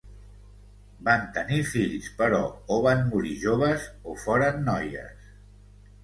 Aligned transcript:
Van 1.07 1.25
tenir 1.33 1.59
fills 1.73 2.07
però 2.21 2.39
o 2.75 2.77
van 2.85 3.03
morir 3.11 3.33
joves 3.43 3.85
o 4.13 4.17
foren 4.23 4.57
noies. 4.71 5.29